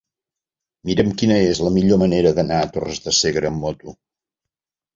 [0.89, 3.97] Mira'm quina és la millor manera d'anar a Torres de Segre amb moto.